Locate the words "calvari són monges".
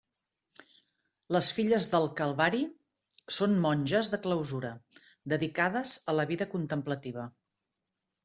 2.21-4.09